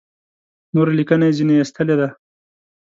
نوره 0.73 0.91
لیکنه 0.99 1.23
یې 1.27 1.35
ځنې 1.37 1.55
ایستلې 1.59 1.95
ده. 1.99 2.07